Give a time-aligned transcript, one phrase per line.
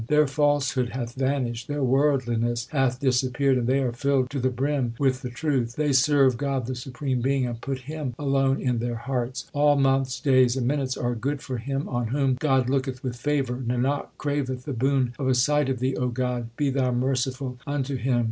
[0.07, 4.95] Their falsehood hath vanished, their worldliness hath disappeared, and they are filled to the brim
[4.97, 5.75] with the truth.
[5.75, 9.45] They serve God the supreme Being, and put Him alone in their hearts.
[9.53, 13.57] All months, days, and minutes are good for him on whom God looketh with favour.
[13.57, 17.95] Nanak craveth the boon of a sight of Thee, O God; be Thou merciful unto
[17.95, 18.19] him.